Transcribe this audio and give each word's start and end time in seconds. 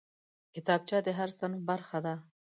کتابچه 0.53 0.97
د 1.05 1.09
هر 1.17 1.29
صنف 1.39 1.59
برخه 1.69 1.99
ده 2.05 2.13